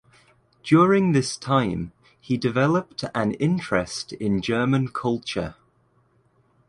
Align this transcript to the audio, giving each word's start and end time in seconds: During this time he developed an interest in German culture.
During 0.63 1.11
this 1.11 1.37
time 1.37 1.91
he 2.19 2.35
developed 2.35 3.03
an 3.13 3.33
interest 3.35 4.13
in 4.13 4.41
German 4.41 4.87
culture. 4.87 5.53